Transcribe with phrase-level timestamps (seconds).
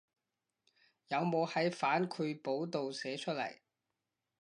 [1.09, 3.61] 有冇喺反饋簿度寫出來